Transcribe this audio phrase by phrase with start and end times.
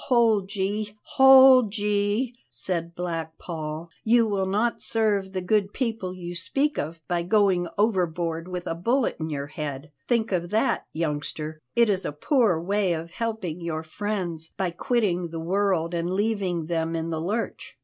[0.05, 6.33] "Hold ye, hold ye!" said Black Paul, "you will not serve the good people you
[6.33, 11.61] speak of by going overboard with a bullet in your head; think of that, youngster.
[11.75, 16.65] It is a poor way of helping your friends by quitting the world and leaving
[16.65, 17.77] them in the lurch."